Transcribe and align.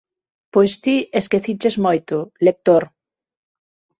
Pois 0.53 0.71
ti 0.83 0.95
esqueciches 1.19 1.75
moito, 1.85 2.15
lector. 2.45 2.83